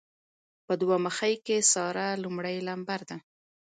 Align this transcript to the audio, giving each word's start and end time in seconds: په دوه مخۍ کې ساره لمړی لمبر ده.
په 0.65 0.73
دوه 0.81 0.97
مخۍ 1.05 1.33
کې 1.45 1.57
ساره 1.73 2.07
لمړی 2.23 2.57
لمبر 2.67 3.01
ده. 3.09 3.17